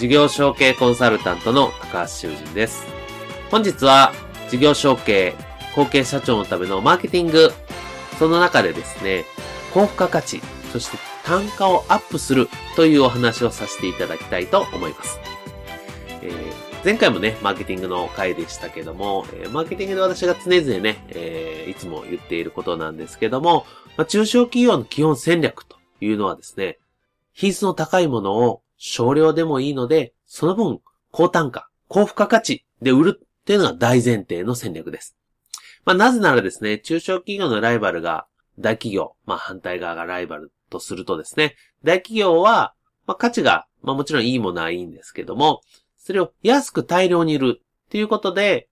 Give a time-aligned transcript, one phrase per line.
[0.00, 2.86] 事業承継コンサルタントの高橋修人です。
[3.50, 4.14] 本日は
[4.48, 5.34] 事業承継
[5.76, 7.52] 後継社長のためのマーケティング、
[8.18, 9.26] その中でですね、
[9.74, 10.40] 高付加価値、
[10.72, 15.20] そして単価をアップするというお話をさせていただきたいと思います。
[16.22, 16.32] えー
[16.82, 23.66] 前回もね、マーケティングの回でしたけども、えーマーケティングで私が常々ね、えーいつも言っていることなんですけども、
[23.98, 26.78] まあ、中小企業の基本戦略というのはですね、
[27.34, 30.80] 品質の高いものを少量でもいいので、その分、
[31.12, 35.16] 高単価、高付加価値で売るっていうのが大前提の戦略です。
[35.84, 38.26] まあ、なぜならですね、中小企業のライバルが
[38.58, 42.72] 大企業、まあ、反対側がライバルとするとですね、大企業は、
[43.06, 45.60] まあ、価値が、まあ、もちろんいいものはいいんですけども、
[45.98, 48.70] それを安く大量に売るっていうことで、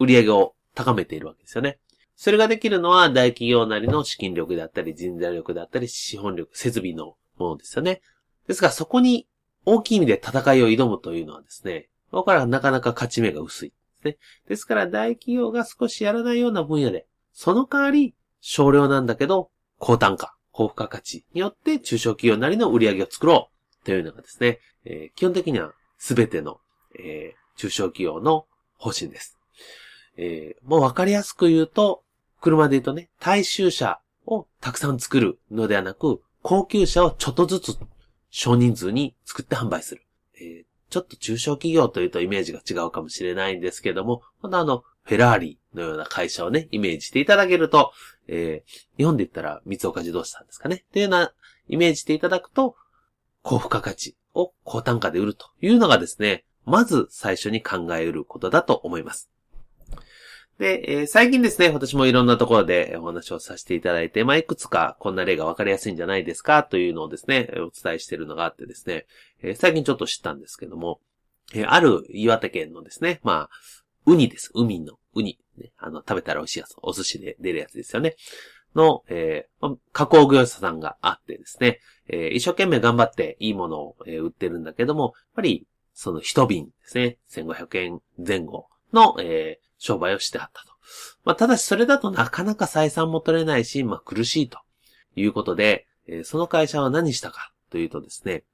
[0.00, 1.78] 売り上げを高めているわけですよね。
[2.16, 8.02] それができるのは大企業なりの資金力であったり、人材力であったり、資本力、設備のものですよね。
[8.48, 9.26] ですが、そこに
[9.64, 14.18] 大きい意味で戦いを挑むというのはですね、ここからはなかなか勝ち目が薄いですね。
[14.48, 23.50] ですから、大企業が少しやらないような分野で、その代わり、少量なんだけど、高単価、高付加価値によって中小企業なりの売り上げを作ろ
[23.82, 26.60] うというのがですね、えー基本的には全ての、
[26.98, 28.46] えー中小企業の
[28.78, 29.38] 方針です。
[30.16, 32.04] えーもうわかりやすく言うと、
[32.40, 37.78] 車で言うとね、大衆車をたくさん作るのではなく、高級車をちょっとずつ
[38.36, 40.02] 少人数に作って販売する。
[40.34, 47.90] えーちょっと中小企業というとイメージが違うかもしれないんですけども、まだあの、フェラーリのような会社をね、イメージしていただけると、
[48.28, 50.84] えー日本で言ったら三岡自動車さんですかね。
[50.88, 51.32] っていうような
[51.68, 52.76] イメージしていただくと、
[53.42, 59.30] 高付加価値を高単価で売るというのがですね、まず最初に考えうることだと思います。
[60.58, 69.06] で、えー最近ですね、私もいろんなところでお話をさせていただいて、まあ、いくつかこんな例がわかりやすいんじゃないですかというのをですね、お伝えしているのがあってですね、
[69.42, 71.00] えー最近ちょっと知ったんですけども、
[71.54, 73.50] えーある岩手県のですね、まあ、
[74.06, 74.50] ウニです。
[74.54, 75.38] 海のウニ。
[75.56, 76.74] ね、あの、食べたら美味しいやつ。
[76.82, 78.16] お寿司で出るやつですよね。
[78.76, 90.72] の、えー加工業者さんがあってですね、えー一生懸命頑張っていいものを、えー売ってるんだけども、やっぱり、その一瓶ですね、1500円前後の、えー商売をしてあったと。
[91.24, 94.58] まあ、ただしそれだとなかなか採算も取れないし、まあ、苦しいと
[95.14, 98.44] いうことで、えーその会社は何したかというとですね、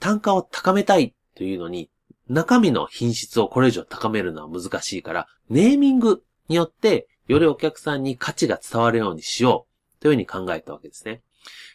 [0.00, 1.90] 単価を高めたいというのに、
[2.28, 9.66] 中身の品質をこれ以上高めるのは難しいから、ネーミングによって、よりお客さんに価値が伝わるようにしよ
[9.98, 11.22] うというふうに考えたわけですね。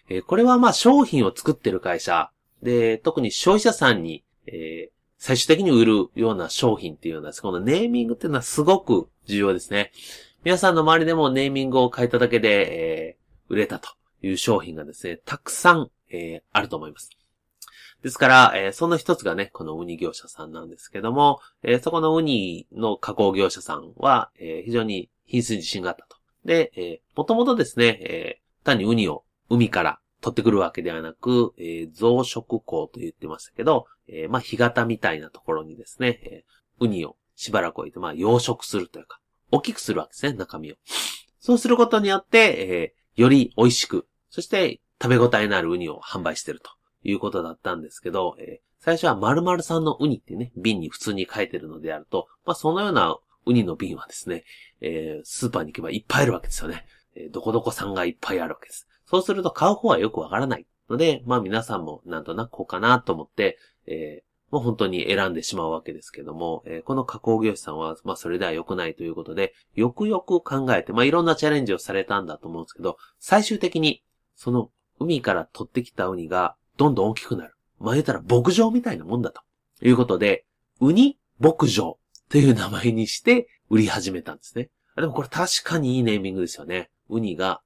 [0.09, 2.31] えーこれはまあ商品を作ってる会社
[2.63, 9.91] で、特に消費者さんに、えー最終的に売るような商品っていうのは、このネーミングっていうのはすごく重要ですね。
[10.43, 13.21] 皆さんの周りでもネーミングを変えただけで、えー
[13.53, 13.89] 売れたと
[14.23, 17.11] いう商品がですね、たくさん、えーあると思います。
[18.01, 26.17] ですから、えーその一つがね、このウニ業者さんなんですけども、えーそこのウニの加工業者さんは、えー非常に品質に自信があったと。
[26.45, 39.19] で、えー、もともとですね、えー単にウニを海から取ってくるわけではなく、えー増殖港と言ってましたけど、えーまあ、干潟みたいなところにですね、えーウニをしばらく置いて、まあ、養殖するというか、
[39.51, 40.75] 大きくするわけですね、中身を。
[41.39, 46.71] そうすることによって、えーより美味しく、そして食べ応えのあるウニを販売してると
[47.03, 54.43] いうことだったんですけど、えー最初は〇〇さんのウニってね、瓶に普通に書いてるのであると、まあ、そのようなウニの瓶はですね、
[54.79, 56.85] えースーパーに行けばいっぱいあるわけですよね。
[57.15, 58.87] えーどこどこさんがいっぱいあるわけです。
[59.11, 74.03] そうすると買う方はよくわからないので、まあ皆さんもなんとなくこうかなと思って、えーもう本当に選んでしまうわけですけども、えーこの加工業者さんは、まあそれでは良くないということで、よくよく考えて、まあいろんなチャレンジをされたんだと思うんですけど、最終的に、
[74.35, 74.69] その
[74.99, 77.53] 海から取ってきたウニがどんどん大きくなる。
[77.79, 79.41] まあ言ったら牧場みたいなもんだと
[79.81, 80.45] いうことで、
[80.81, 81.97] ウニ牧場
[82.29, 84.69] という名前にして、売り始めたんですね。
[84.97, 86.89] でもこれ確かにいいネーミングですよね。
[87.09, 87.61] ウニが、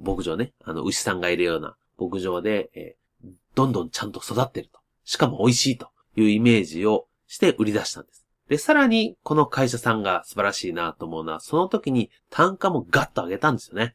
[0.00, 4.80] 牧場ね、あの、牛さんがいるような牧場で、えー、どんどんちゃんと育ってると。
[5.04, 8.26] しかも美味しいというイメージをして売り出したんです。
[8.48, 13.94] で、さらに、この会社さんが素晴らしいなと思うのは、その時に単価もガッと上げたんですよね。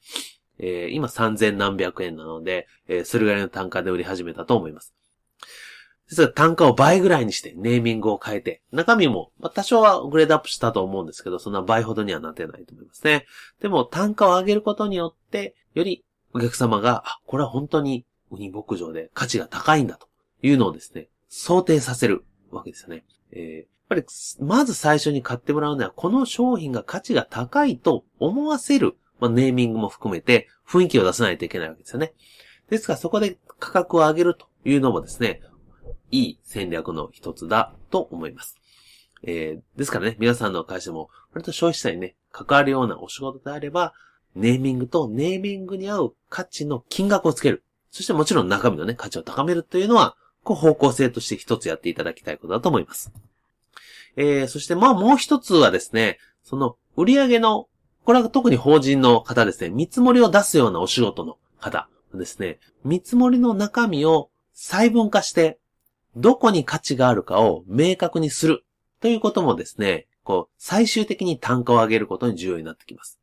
[0.59, 4.93] えー、今3000何百円なので、えー、それぐらいの単価で売り始めたと思います。
[6.09, 13.27] 実は単価を倍ぐらいにしてネーミングを変えて、中身も、ま、多少はグレードアップしたと思うんですけど、そんな倍ほどにはなってないと思いますね。
[13.61, 20.07] でも単価を上げることによって、よりお客様が、あ、これは本当にウニ牧場で価値が高いんだと
[20.41, 23.03] いうのをですね、想定させるわけですよね。
[23.31, 24.03] えー、やっぱり、
[24.39, 32.13] まず最初に買ってもらうのは、この商品が価値が高いと思わせる、まあ、ネーミングも含めて雰囲気を出さないといけないわけですよね。
[32.69, 35.41] ですからそこで価格を上げるというのもですね、
[36.11, 38.55] いい戦略の一つだと思います。
[39.23, 43.93] えー、ですからね、皆さんの会社も、割と消費者にね、関わるようなお仕事であれば、
[44.35, 47.63] ネーミングとネーミングに合う価値の金額をつける。
[47.91, 53.11] そしてもちろん中身のね、価値を高めるというのは、こう方向性として一つやっていただきたいことだと思います。
[54.15, 57.67] えー、そしてまあもう一つはですね、その売上の、
[58.03, 65.59] これは特に法人の方ですね、見積もりを出すようなお仕事の方ですね、見積もりの中身を細分化して、
[66.15, 68.63] どこに価値があるかを明確にする
[68.99, 73.18] ということもですね、こう、最終的に単価を上げることに重要になってきます。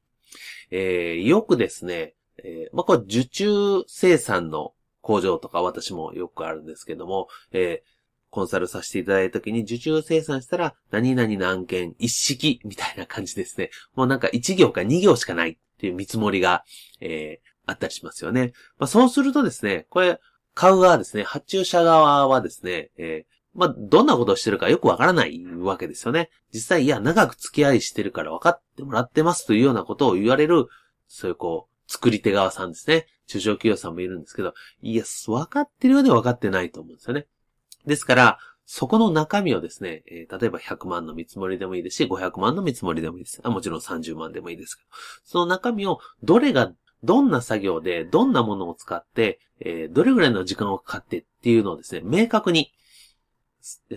[0.70, 7.88] えー、よくですね、えー、まあ、これ受注生産の工場とか私もよくあるんですけども、えー、
[8.30, 13.70] コンサルさせていただいたときに受注生産したら、何々の案件一式みたいな感じですね。
[13.94, 16.64] もうなんか1行か2行しかないっていう見積もりが、
[17.00, 18.52] えー、あったりしますよね。
[18.78, 20.20] まあ、そうするとですね、これ、
[20.54, 26.30] 買う側ですね、発注者側はですね、えー、まあ、どんなことをしてるかよくわからないわけですよね。
[26.52, 30.66] 実際、いや、長く付き合いしてるから分かってもらってますというようなことを言われる、
[31.08, 33.06] そういうこう、作り手側さんですね。
[33.26, 37.26] 中小企業さんもいるんですけど、いや、分かってるようで分かってないと思うんですよね。
[37.86, 43.40] ですから、そこの中身をですね、えー、例えば100万の見積もりでもいいですし、500万の見積もりでもいいです。
[43.44, 44.88] あもちろん30万でもいいですけど、
[45.24, 46.72] その中身をどれが
[47.04, 52.72] どんな作業で、どんなものを使って、えー、どれぐらいの時間をかかってっていうのをですね、明確に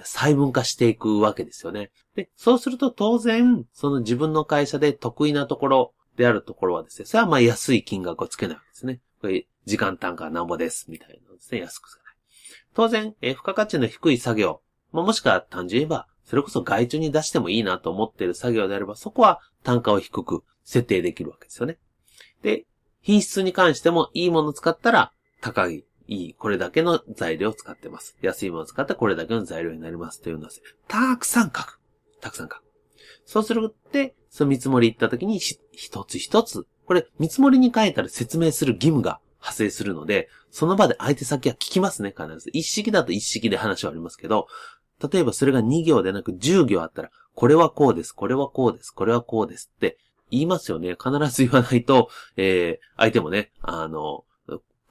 [0.03, 1.91] 細分化していくわけですよね。
[2.15, 9.01] で、そうすると当然、その自分の会社で得意なところであるところはですね、それはまあ安い金額をつけないわけですね。
[9.21, 12.13] これ、時間単価はなんぼです、みたいなですね、安くつけない。
[12.73, 14.61] 当然、えー、付加価値の低い作業、
[14.91, 21.77] まあ、もしくは単純に言えば、それこそ外注に出してもいいなと思っている作業であれば、そこは単価を低く設定できるわけですよね。
[22.43, 22.65] で、
[23.01, 25.11] 品質に関してもいいものを使ったら
[25.41, 28.17] 高い、いい、これだけの材料を使ってます。
[28.21, 30.51] 安いものを使ったこれだけの材料になりますというのは、
[30.87, 31.79] たくさん書く。
[32.19, 32.63] たくさん書く。
[33.25, 42.49] そうするって、その見積もり行った時に一つ一つ、これ見積もりに書いたら説明する義務が派生するので、その場で相手先は聞きますね、必ず。
[42.53, 44.47] 一式だと一式で話はありますけど、
[45.11, 49.99] 例えばそれが2行でなく10行あったら、これはこうです、これはこうです、これはこうですって
[50.31, 50.95] 言いますよね。
[51.01, 54.25] 必ず言わないと、えー、相手もね、あの、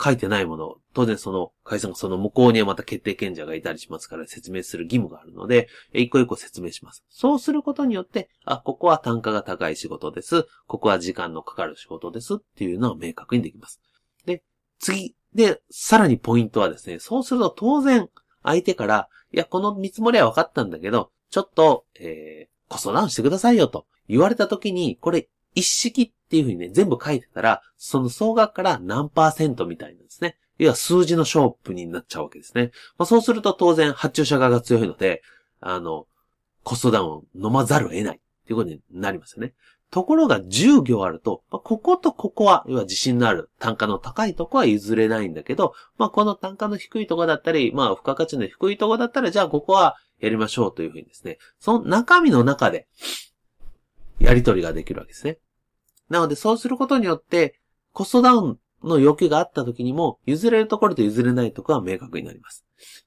[0.03, 7.05] 書いてないもの、当然その会社がその向こうにはまた決定権者がいたりしますから説明する義務があるので、一個一個説明します。
[7.11, 10.47] そうすることによって、あ、ここは単価が高い仕事です。
[10.67, 13.81] ここは時間のかかる仕事ですっていうのは明確にできます。
[14.25, 14.45] で、
[14.79, 18.09] 次、で、さらにポイントはですね、そうすると当然
[18.45, 30.37] 相手から、いや、この見積もりは分かったんだけど、ちょっと、えー、コストダウンしてくださいよと言われた時に、これ一式っていうふうにね、全部書いてたら、その総額から何パーセントみたいなんですね。
[30.59, 32.71] 要は数字の勝負になっちゃうわけですね。
[32.99, 35.23] まあ、そうすると当然発注者側が強いので、
[35.61, 36.07] あの、
[36.65, 39.55] コストダウンを飲まざるを得ないっていうことになりますよね。
[39.91, 52.87] ところが10行あると、まあ、こことここは、要は自信のある単価の高いとこは譲れないんだけど、まあ、この単価の低いとこだったり、まあ、付加価値の低いとこだったら、じゃあここはやりましょうというふうにですね、その中身の中で、
[54.19, 55.39] やり取りができるわけですね。
[56.09, 57.59] なので、そうすることによって、
[57.93, 62.65] コストダウンの要求があった時にも、譲れるところと譲れないところは明確になります。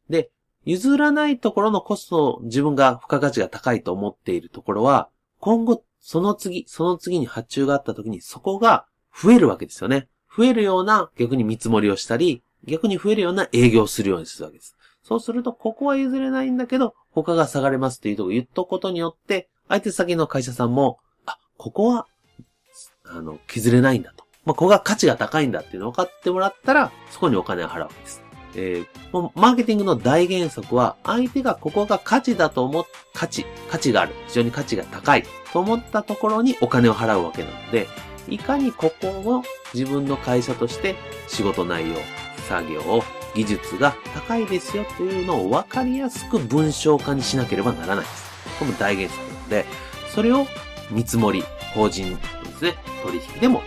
[0.09, 0.31] で、
[0.63, 10.07] 譲らないところのコストを自分が付加価値が高いと思っているところは、今後、その次、その次に発注があった時にそこが増えるわけですよね。
[10.35, 14.75] 増えるような逆に見積もりをしたり、逆に増えるような営業をするようにするわけです。
[15.03, 22.07] そうすると、ここは譲れないんだけど、他が下がれますっていうとこ言っとくことによって、相手先の会社さんも、あ、ここは
[23.13, 24.25] あの、削れないんだと。
[24.45, 28.23] まあ、ここが価値が高いんだっていうのを分かってもらったら、そこにお金を払うわけです。
[28.55, 37.87] えー、マーケティングの大原則は、相手がここが価値だと思っ、価値、価値がある、非常に価値が高いと思ったところにお金を払うわけなので、
[38.27, 40.95] いかにここを自分の会社として
[41.27, 41.95] 仕事内容、
[42.47, 43.03] 作業、
[43.33, 48.31] 技術が高いですよというのを分かりやすく文章化にしなければならないです。
[48.59, 49.65] これも大原則なので、
[50.13, 50.47] それを
[50.89, 52.21] 見積もり、法人で
[52.57, 53.63] すね、取引でも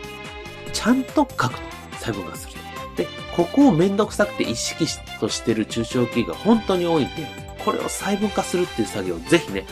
[0.73, 1.57] ちゃんと書くと
[1.93, 2.55] 細分化する。
[2.97, 4.87] で、ここをめんどくさくて意識
[5.19, 7.27] としてる中小企業が本当に多いんで、
[7.65, 9.65] これを細分化するっていう作業をぜひね、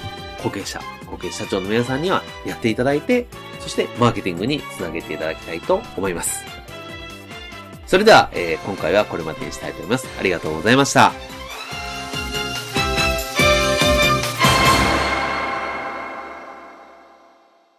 [0.43, 3.27] 後継者、後継社長の皆さんにはやっていただいて、
[3.61, 6.45] そしてマーケティングにつなげていただきたいと思います。
[7.87, 10.09] それでは、えー、今回はこれまでにしたいと思います。
[10.19, 11.32] ありがとうございました。